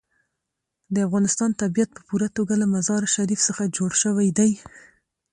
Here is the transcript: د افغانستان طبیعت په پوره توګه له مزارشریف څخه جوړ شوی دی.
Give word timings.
د 0.93 0.95
افغانستان 1.07 1.49
طبیعت 1.61 1.89
په 1.93 2.01
پوره 2.07 2.27
توګه 2.37 2.53
له 2.61 2.65
مزارشریف 2.75 3.39
څخه 3.47 3.73
جوړ 3.77 3.91
شوی 4.03 4.29
دی. 4.37 4.51